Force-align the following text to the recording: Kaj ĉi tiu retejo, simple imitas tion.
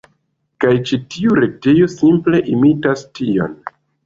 Kaj 0.63 0.71
ĉi 0.91 0.97
tiu 1.15 1.35
retejo, 1.41 1.91
simple 1.97 2.41
imitas 2.55 3.05
tion. 3.21 3.55